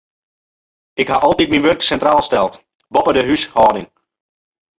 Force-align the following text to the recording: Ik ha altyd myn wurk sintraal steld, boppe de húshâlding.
Ik 1.01 1.07
ha 1.09 1.17
altyd 1.25 1.49
myn 1.51 1.65
wurk 1.65 1.81
sintraal 1.85 2.21
steld, 2.27 2.53
boppe 2.93 3.11
de 3.15 3.21
húshâlding. 3.29 3.89